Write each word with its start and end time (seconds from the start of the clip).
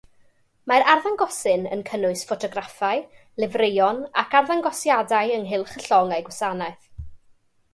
Mae'r 0.69 0.85
arddangosyn 0.93 1.67
yn 1.75 1.83
cynnwys 1.89 2.23
ffotograffau, 2.29 3.03
lifreion 3.43 4.01
ac 4.23 4.33
arddangosiadau 4.41 5.35
ynghylch 5.37 5.77
y 5.83 5.85
llong 5.89 6.17
a'i 6.17 6.27
gwasanaeth. 6.33 6.91